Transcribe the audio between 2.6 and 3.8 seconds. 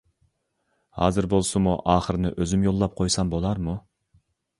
يوللاپ قويسام بولارمۇ؟!